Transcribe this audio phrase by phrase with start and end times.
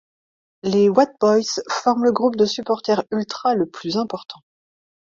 [0.63, 4.39] Les White Boys forment le groupe de supporters ultras le plus important.